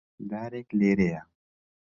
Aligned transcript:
دارێک 0.29 0.69
لێرەیە. 0.79 1.21